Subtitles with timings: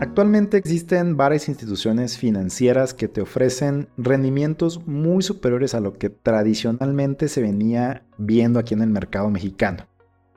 [0.00, 7.28] Actualmente existen varias instituciones financieras que te ofrecen rendimientos muy superiores a lo que tradicionalmente
[7.28, 9.86] se venía viendo aquí en el mercado mexicano.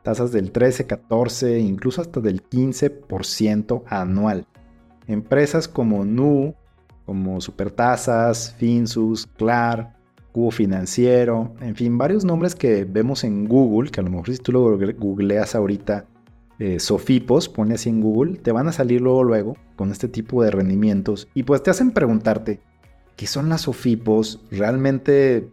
[0.02, 4.48] Tasas del 13, 14, incluso hasta del 15% anual.
[5.06, 6.56] Empresas como Nu,
[7.06, 9.96] como Supertasas, Finsus, Clar,
[10.32, 14.38] Cubo Financiero, en fin, varios nombres que vemos en Google, que a lo mejor si
[14.38, 16.06] tú lo googleas ahorita,
[16.62, 20.44] eh, Sofipos, pone así en Google, te van a salir luego luego con este tipo
[20.44, 22.60] de rendimientos y pues te hacen preguntarte,
[23.16, 24.40] ¿qué son las Sofipos?
[24.52, 25.50] ¿Realmente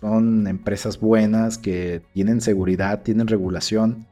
[0.00, 4.08] son empresas buenas que tienen seguridad, tienen regulación?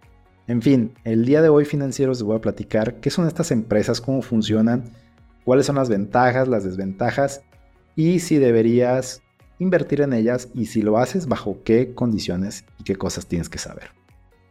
[0.46, 4.00] En fin, el día de hoy financieros les voy a platicar qué son estas empresas,
[4.00, 4.84] cómo funcionan,
[5.44, 7.42] cuáles son las ventajas, las desventajas
[7.96, 9.20] y si deberías
[9.58, 13.58] invertir en ellas y si lo haces bajo qué condiciones y qué cosas tienes que
[13.58, 13.99] saber.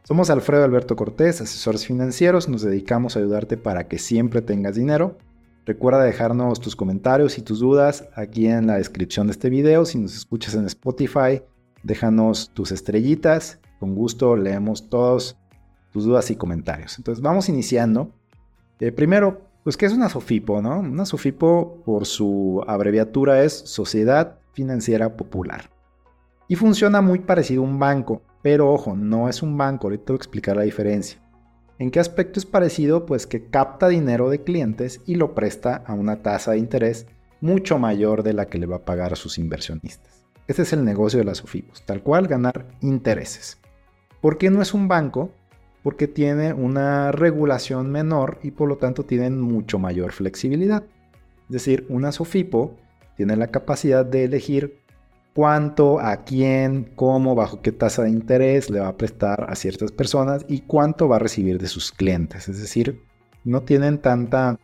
[0.10, 5.20] Somos Alfredo Alberto Cortés, asesores financieros, nos dedicamos a ayudarte para que siempre tengas dinero.
[5.68, 9.86] Recuerda dejarnos tus comentarios y tus dudas aquí en la descripción de este video.
[9.86, 11.44] Si nos escuchas en Spotify,
[11.84, 13.60] déjanos tus estrellitas.
[13.80, 15.38] Con gusto leemos todos
[15.92, 16.98] tus dudas y comentarios.
[16.98, 18.12] Entonces vamos iniciando.
[18.80, 20.64] Eh, primero, pues ¿qué es una SOFIPO?
[20.64, 20.80] No?
[20.80, 25.70] Una SOFIPO por su abreviatura es Sociedad Financiera Popular.
[26.48, 28.24] Y funciona muy parecido a un banco.
[28.42, 31.20] Pero ojo, no es un banco, ahorita te voy a explicar la diferencia.
[31.78, 33.06] ¿En qué aspecto es parecido?
[33.06, 37.08] Pues que capta dinero de clientes y lo presta a una tasa de interés
[37.42, 40.26] mucho mayor de la que le va a pagar a sus inversionistas.
[40.48, 43.60] Ese es el negocio de las OFIPOS, tal cual ganar intereses.
[44.20, 45.32] ¿Por qué no es un banco?
[45.84, 50.84] Porque tiene una regulación menor y por lo tanto tienen mucho mayor flexibilidad.
[51.48, 52.76] Es decir, una SOFIPO
[53.16, 54.80] tiene la capacidad de elegir
[55.34, 59.92] cuánto, a quién, cómo, bajo qué tasa de interés le va a prestar a ciertas
[59.92, 62.50] personas y cuánto va a recibir de sus clientes.
[62.50, 63.02] Es decir,
[63.44, 64.58] no tienen tanta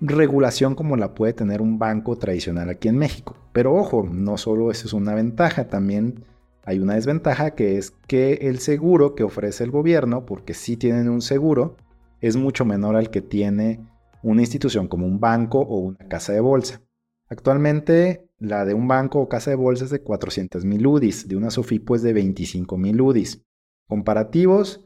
[0.00, 3.36] regulación como la puede tener un banco tradicional aquí en México.
[3.52, 6.24] Pero ojo, no solo eso es una ventaja, también
[6.64, 11.08] hay una desventaja que es que el seguro que ofrece el gobierno, porque sí tienen
[11.08, 11.76] un seguro,
[12.20, 13.80] es mucho menor al que tiene
[14.22, 16.82] una institución como un banco o una casa de bolsa.
[17.28, 21.50] Actualmente la de un banco o casa de bolsas de 400 mil UDIs, de una
[21.50, 23.44] SOFIPO es de 25 mil UDIs.
[23.88, 24.84] Comparativos,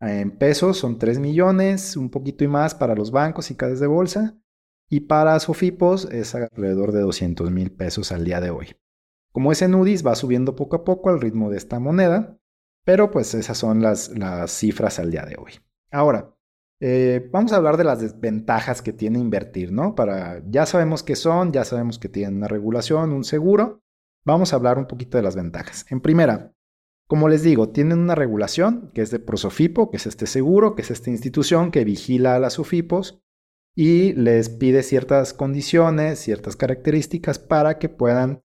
[0.00, 3.86] en pesos son 3 millones, un poquito y más para los bancos y casas de
[3.86, 4.36] bolsa.
[4.88, 8.76] Y para SOFIPOS es alrededor de 200 mil pesos al día de hoy.
[9.32, 12.38] Como ese UDIs va subiendo poco a poco al ritmo de esta moneda,
[12.84, 15.52] pero pues esas son las, las cifras al día de hoy.
[15.90, 16.34] Ahora,
[16.84, 19.94] eh, vamos a hablar de las desventajas que tiene invertir, ¿no?
[19.94, 23.84] Para, ya sabemos qué son, ya sabemos que tienen una regulación, un seguro.
[24.24, 25.86] Vamos a hablar un poquito de las ventajas.
[25.90, 26.52] En primera,
[27.06, 30.82] como les digo, tienen una regulación que es de Prosofipo, que es este seguro, que
[30.82, 33.22] es esta institución que vigila a las SOFIPOS
[33.76, 38.42] y les pide ciertas condiciones, ciertas características para que puedan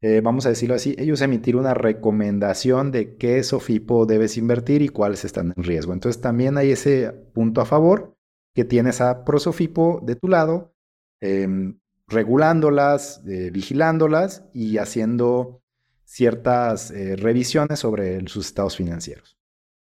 [0.00, 4.88] eh, vamos a decirlo así, ellos emitir una recomendación de qué SOFIPO debes invertir y
[4.88, 5.92] cuáles están en riesgo.
[5.92, 8.16] Entonces también hay ese punto a favor
[8.54, 10.74] que tienes a ProSofipo de tu lado,
[11.20, 15.62] em, regulándolas, eh, vigilándolas y haciendo
[16.04, 19.36] ciertas eh, revisiones sobre sus estados financieros.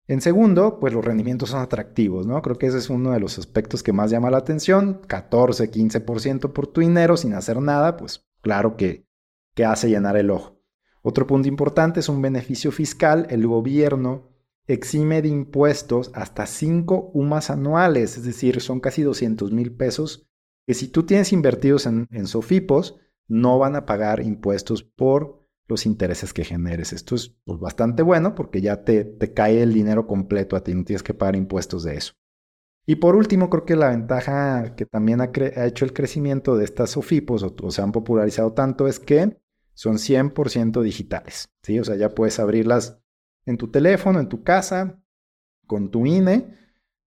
[0.07, 2.41] En segundo, pues los rendimientos son atractivos, ¿no?
[2.41, 4.99] Creo que ese es uno de los aspectos que más llama la atención.
[5.07, 9.05] 14, 15% por tu dinero sin hacer nada, pues claro que
[9.53, 10.59] que hace llenar el ojo.
[11.01, 13.27] Otro punto importante es un beneficio fiscal.
[13.29, 14.33] El gobierno
[14.67, 20.27] exime de impuestos hasta 5 UMAS anuales, es decir, son casi 200 mil pesos,
[20.65, 22.97] que si tú tienes invertidos en, Sofipos,
[23.27, 26.93] no van a pagar impuestos por los intereses que generes.
[26.93, 30.85] Esto es pues, bastante bueno porque ya te, cae el dinero completo a ti, no
[30.85, 32.13] tienes que pagar impuestos de eso.
[32.85, 35.31] Y por último, creo que la ventaja que también ha,
[35.65, 39.37] hecho el crecimiento de estas Sofipos o, o se han popularizado tanto es que
[39.73, 41.79] son 100% digitales, ¿sí?
[41.79, 42.99] O sea, ya puedes abrirlas
[43.45, 45.01] en tu teléfono, en tu casa,
[45.67, 46.57] con tu INE,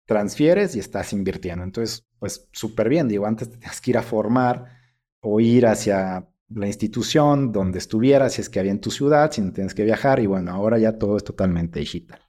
[0.05, 1.63] transfieres y estás invirtiendo.
[1.63, 4.65] Entonces, pues súper bien, digo, antes tenías que ir a formar
[5.21, 9.41] o ir hacia la institución donde estuvieras, si es que había en tu ciudad, si
[9.41, 12.21] no tienes que viajar, y bueno, ahora ya todo es totalmente digital.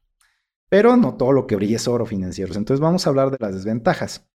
[0.69, 2.57] Pero no todo lo que brilla es oro financieros.
[2.57, 4.27] Entonces vamos a hablar de las desventajas.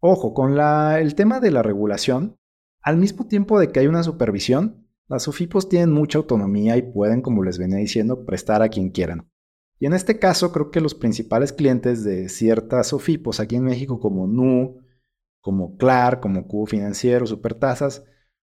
[0.00, 2.38] Ojo, con la, el tema de la regulación,
[2.80, 7.22] al mismo tiempo de que hay una supervisión, las SOFIPOS tienen mucha autonomía y pueden,
[7.22, 9.30] como les venía diciendo, prestar a quien quieran.
[9.78, 14.00] Y en este caso creo que los principales clientes de ciertas SOFIPOS aquí en México
[14.00, 14.80] como NU,
[15.40, 18.04] como CLAR, como Cubo Financiero, Supertasas,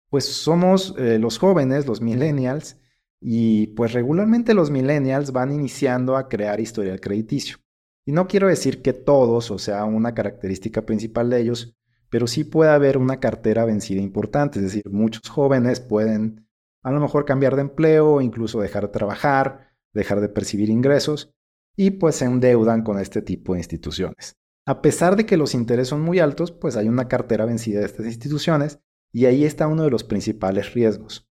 [0.09, 2.77] pues somos eh, los jóvenes, los millennials,
[3.21, 7.57] y pues regularmente los millennials van iniciando a crear historial crediticio.
[8.05, 11.77] Y no quiero decir que todos, o sea, una característica principal de ellos,
[12.09, 16.48] pero sí puede haber una cartera vencida importante, es decir, muchos jóvenes pueden
[16.83, 21.33] a lo mejor cambiar de empleo, incluso dejar de trabajar, dejar de percibir ingresos
[21.75, 24.37] y pues se endeudan con este tipo de instituciones.
[24.65, 27.85] A pesar de que los intereses son muy altos, pues hay una cartera vencida de
[27.85, 28.79] estas instituciones
[29.11, 31.27] y ahí está uno de los principales riesgos.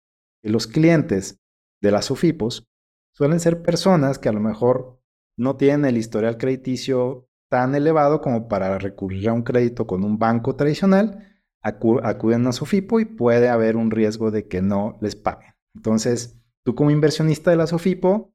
[0.43, 1.41] Los clientes
[1.81, 2.67] de las SOFIPOS
[3.13, 5.01] suelen ser personas que a lo mejor
[5.37, 10.19] no tienen el historial crediticio tan elevado como para recurrir a un crédito con un
[10.19, 11.34] banco tradicional,
[11.65, 15.55] acuden a SOFIPO y puede haber un riesgo de que no les paguen.
[15.75, 18.33] Entonces, tú como inversionista de la SOFIPO,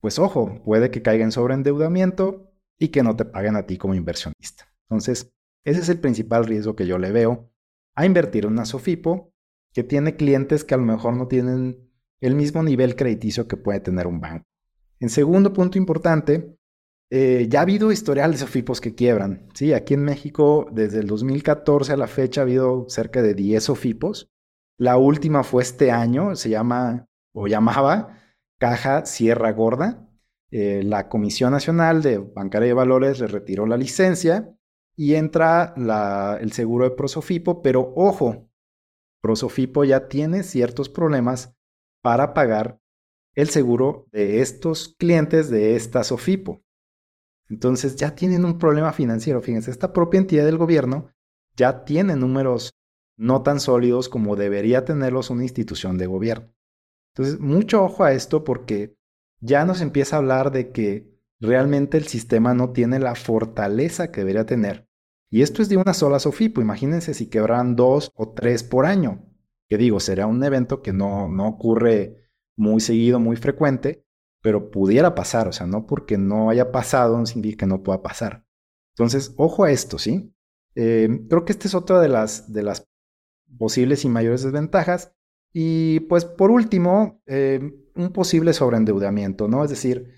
[0.00, 3.94] pues ojo, puede que caigan sobre endeudamiento y que no te paguen a ti como
[3.94, 4.72] inversionista.
[4.88, 5.32] Entonces,
[5.64, 7.50] ese es el principal riesgo que yo le veo
[7.96, 9.32] a invertir en una SOFIPO
[9.74, 11.90] que tiene clientes que a lo mejor no tienen
[12.20, 14.46] el mismo nivel crediticio que puede tener un banco.
[15.00, 16.57] En segundo punto importante,
[17.10, 19.48] eh, ya ha habido historiales de SOFIPOS que quiebran.
[19.54, 23.64] Sí, aquí en México, desde el 2014 a la fecha, ha habido cerca de 10
[23.64, 24.30] SOFIPOS.
[24.78, 28.18] La última fue este año, se llama o llamaba
[28.58, 30.08] Caja Sierra Gorda.
[30.50, 34.54] Eh, la Comisión Nacional de Bancaria de Valores le retiró la licencia
[34.96, 35.74] y entra
[36.40, 38.50] el seguro de Prosofipo, pero ojo,
[39.22, 41.54] Prosofipo ya tiene ciertos problemas
[42.02, 42.80] para pagar
[43.34, 46.62] el seguro de estos clientes de esta Sofipo.
[47.48, 49.40] Entonces ya tienen un problema financiero.
[49.40, 51.10] Fíjense, esta propia entidad del gobierno
[51.56, 52.74] ya tiene números
[53.16, 56.54] no tan sólidos como debería tenerlos una institución de gobierno.
[57.14, 58.96] Entonces, mucho ojo a esto porque
[59.40, 64.20] ya nos empieza a hablar de que realmente el sistema no tiene la fortaleza que
[64.20, 64.88] debería tener.
[65.30, 66.60] Y esto es de una sola SOFIPO.
[66.60, 69.24] Imagínense si quebraran dos o tres por año.
[69.68, 74.06] Que digo, será un evento que no, no ocurre muy seguido, muy frecuente,
[74.40, 78.02] pero pudiera pasar, o sea, no porque no haya pasado no significa que no pueda
[78.02, 78.44] pasar.
[78.96, 80.32] Entonces, ojo a esto, ¿sí?
[80.74, 82.46] Eh, creo que esta es otra de las,
[83.58, 85.12] posibles y mayores desventajas.
[85.52, 87.60] Y pues por último, eh,
[87.94, 89.64] un posible sobreendeudamiento, ¿no?
[89.64, 90.12] Es decir,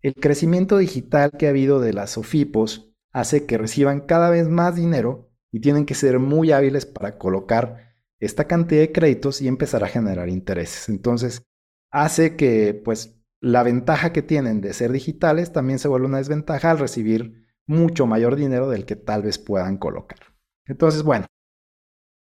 [0.00, 4.76] el crecimiento digital que ha habido de las OFIPOS hace que reciban cada vez más
[4.76, 9.84] dinero y tienen que ser muy hábiles para colocar esta cantidad de créditos y empezar
[9.84, 10.88] a generar intereses.
[10.88, 11.42] Entonces,
[11.90, 16.70] hace que pues la ventaja que tienen de ser digitales también se vuelve una desventaja
[16.70, 20.18] al recibir mucho mayor dinero del que tal vez puedan colocar.
[20.66, 21.26] Entonces, bueno,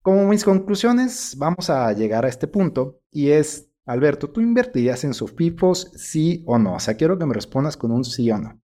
[0.03, 5.15] como mis conclusiones, vamos a llegar a este punto y es, Alberto, ¿tú invertirías en
[5.15, 6.75] SOFIPOS sí o no?
[6.75, 8.61] O sea, quiero que me respondas con un sí o no.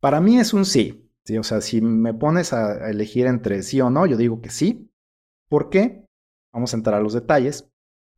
[0.00, 1.10] Para mí es un sí.
[1.24, 1.38] ¿sí?
[1.38, 4.90] O sea, si me pones a elegir entre sí o no, yo digo que sí.
[5.48, 6.06] ¿Por qué?
[6.52, 7.71] Vamos a entrar a los detalles.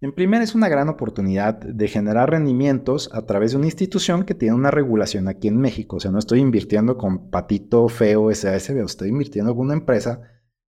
[0.04, 4.34] En primer, es una gran oportunidad de generar rendimientos a través de una institución que
[4.34, 5.96] tiene una regulación aquí en México.
[5.96, 10.20] O sea, no estoy invirtiendo con patito feo SASB, estoy invirtiendo con una empresa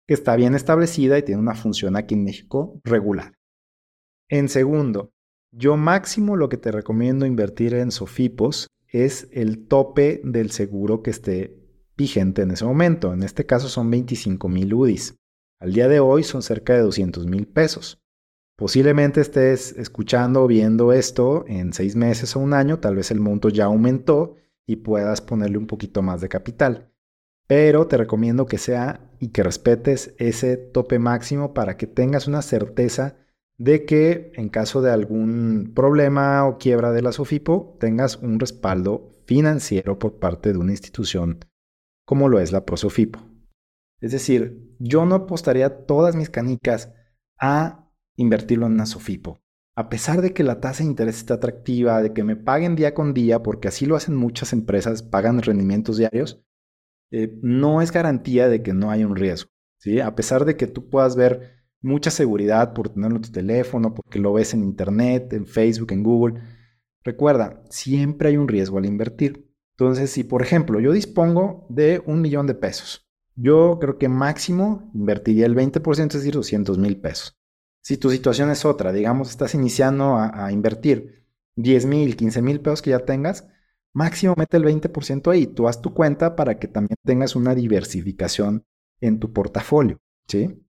[0.06, 3.35] que está bien establecida y tiene una función aquí en México regular.
[4.31, 5.12] En segundo,
[5.53, 11.11] yo máximo lo que te recomiendo invertir en Sofipos es el tope del seguro que
[11.11, 11.62] esté
[11.94, 13.12] vigente en ese momento.
[13.12, 15.15] En este caso son 25 mil UDIs.
[15.61, 17.99] Al día de hoy son cerca de 200 mil pesos.
[18.56, 23.20] Posiblemente estés escuchando o viendo esto en seis meses o un año, tal vez el
[23.20, 24.37] monto ya aumentó
[24.67, 26.91] y puedas ponerle un poquito más de capital.
[27.47, 32.42] Pero te recomiendo que sea y que respetes ese tope máximo para que tengas una
[32.42, 33.16] certeza
[33.59, 39.21] de que en caso de algún problema o quiebra de la SOFIPO tengas un respaldo
[39.26, 41.40] financiero por parte de una institución
[42.07, 43.21] como lo es la ProSofipo.
[44.00, 46.95] Es decir, yo no apostaría todas mis canicas
[47.38, 47.86] a
[48.16, 49.40] invertirlo en una SOFIPO.
[49.76, 52.94] A pesar de que la tasa de interés está atractiva, de que me paguen día
[52.94, 56.42] con día, porque así lo hacen muchas empresas, pagan rendimientos diarios,
[57.11, 59.50] eh, no es garantía de que no haya un riesgo.
[59.78, 60.00] ¿sí?
[60.00, 64.18] A pesar de que tú puedas ver mucha seguridad por tenerlo en tu teléfono, porque
[64.18, 66.40] lo ves en Internet, en Facebook, en Google,
[67.04, 69.46] recuerda, siempre hay un riesgo al invertir.
[69.78, 74.90] Entonces, si por ejemplo yo dispongo de un millón de pesos, yo creo que máximo
[74.94, 77.36] invertiría el 20%, es decir, 200 mil pesos.
[77.87, 81.25] Si tu situación es otra, digamos, estás iniciando a, invertir
[81.55, 83.47] 10 mil, 15 mil pesos que ya tengas,
[83.93, 85.47] máximo mete el 20% ahí.
[85.47, 88.64] Tú haz tu cuenta para que también tengas una diversificación
[89.00, 90.66] en tu portafolio, ¿sí?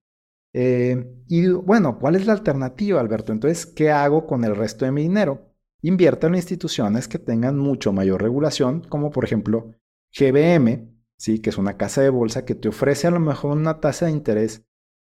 [0.53, 3.31] Eh, y bueno, ¿cuál es la alternativa, Alberto?
[3.31, 5.55] Entonces, ¿qué hago con el resto de mi dinero?
[5.81, 9.71] Invierta en instituciones que tengan mucho mayor regulación, como por ejemplo
[10.15, 11.39] GBM, ¿sí?
[11.39, 14.11] que es una casa de bolsa que te ofrece a lo mejor una tasa de
[14.11, 14.66] interés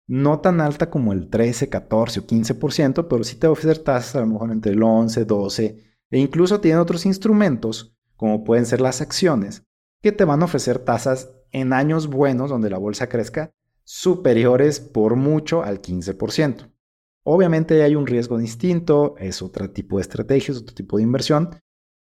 [0.08, 3.78] no tan alta como el 13, 14 o 15%, pero sí te va a ofrecer
[3.78, 8.64] tasas a lo mejor entre el 11, 12 e incluso tiene otros instrumentos, como pueden
[8.64, 9.64] ser las acciones,
[10.02, 13.52] que te van a ofrecer tasas en años buenos donde la bolsa crezca
[13.84, 16.72] superiores por mucho al 15%.
[17.22, 21.50] Obviamente hay un riesgo distinto, es otro tipo de estrategia, es otro tipo de inversión,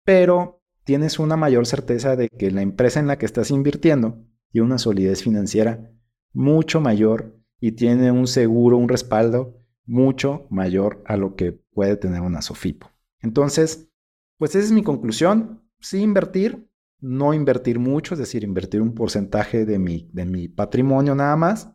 [0.05, 4.67] pero tienes una mayor certeza de que la empresa en la que estás invirtiendo tiene
[4.67, 5.91] una solidez financiera
[6.33, 12.21] mucho mayor y tiene un seguro, un respaldo mucho mayor a lo que puede tener
[12.21, 12.91] una Sofipo.
[13.21, 13.91] Entonces,
[14.37, 15.63] pues esa es mi conclusión.
[15.81, 16.69] Sí invertir,
[17.01, 21.71] no invertir mucho, es decir, invertir un porcentaje de mi, de mi patrimonio nada más.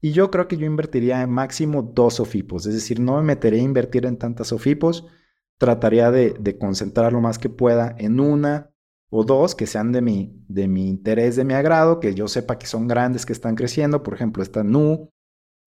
[0.00, 3.58] Y yo creo que yo invertiría en máximo dos Sofipos, es decir, no me meteré
[3.58, 5.06] a invertir en tantas Sofipos,
[5.58, 8.70] trataría de, de concentrar lo más que pueda en una
[9.10, 12.58] o dos que sean de mi, de mi interés, de mi agrado, que yo sepa
[12.58, 14.02] que son grandes, que están creciendo.
[14.02, 15.10] Por ejemplo, esta NU,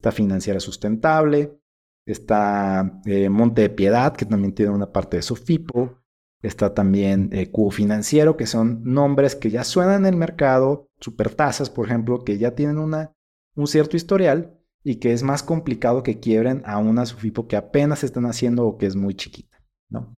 [0.02, 1.62] esta financiera sustentable,
[2.08, 6.00] está eh, Monte de Piedad, que también tiene una parte de Sofipo,
[6.42, 11.70] está también eh, Cubo Financiero, que son nombres que ya suenan en el mercado, Supertasas,
[11.70, 13.14] por ejemplo, que ya tienen una,
[13.56, 18.04] un cierto historial y que es más complicado que quiebren a una Sofipo que apenas
[18.04, 20.16] están haciendo o que es muy chiquita, ¿no?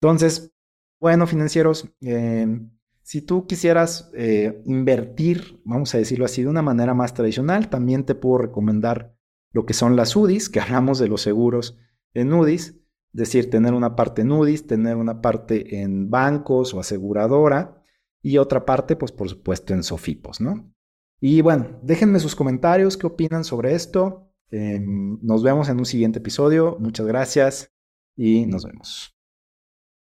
[0.00, 0.54] Entonces,
[1.00, 2.70] bueno, financieros, em,
[3.02, 8.04] si tú quisieras eh, invertir, vamos a decirlo así, de una manera más tradicional, también
[8.04, 9.17] te puedo recomendar
[9.52, 11.78] lo que son las UDIs, que hablamos de los seguros
[12.14, 12.78] en UDIs,
[13.14, 17.82] es decir, tener una parte en UDIs, tener una parte en bancos o aseguradora
[18.22, 20.72] y otra parte, pues por supuesto, en Sofipos, ¿no?
[21.20, 24.30] Y bueno, déjenme sus comentarios, qué opinan sobre esto.
[24.50, 26.76] Em, nos vemos en un siguiente episodio.
[26.78, 27.72] Muchas gracias
[28.16, 29.17] y nos vemos.